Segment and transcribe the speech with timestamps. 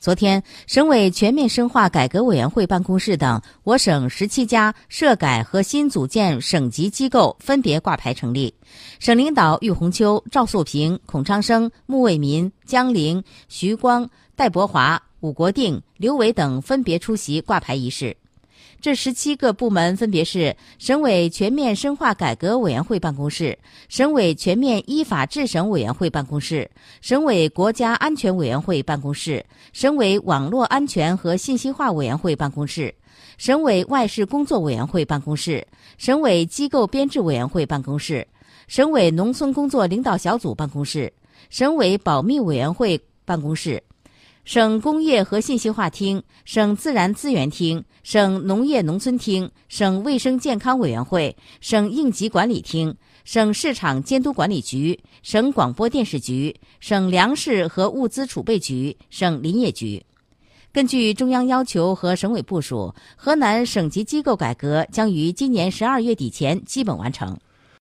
[0.00, 8.54] 昨天，省委全面深化改革委员会办公室等我省十七家涉改和新组建省级机构分别挂牌成立。
[8.98, 18.16] 省领导郁红秋、赵素平、孔昌生、穆为民、江玲、徐光、戴博华、武国定、刘伟等分别出席挂牌仪式。
[18.80, 26.70] 这十七个部门分别是省委全面深化改革委员会办公室、省委全面依法治省委员会办公室、
[27.02, 32.94] 省委国家安全委员会办公室、省委网络安全和信息化委员会办公室、
[33.36, 35.66] 省委外事工作委员会办公室、
[35.98, 38.26] 省委机构编制委员会办公室、
[38.66, 41.12] 省委农村工作领导小组办公室、
[41.50, 43.82] 省委保密委员会办公室。
[44.44, 52.94] 省工业和信息化厅、省自然资源厅、省农业农村厅、省卫生健康委员会、省应急管理厅、
[53.24, 60.02] 省市场监督管理局、省广播电视局、省粮食和物资储备局、省林业局。
[60.72, 67.38] 根据中央要求和省委部署，河南省级机构改革将于今年十二月底前基本完成。